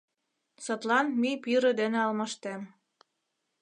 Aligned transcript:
Садлан 0.65 1.07
мӱй 1.21 1.35
пӱрӧ 1.43 1.71
дене 1.81 1.97
алмаштем. 2.05 2.61